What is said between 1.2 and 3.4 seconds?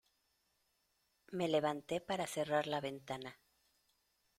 me levanté para cerrar la ventana.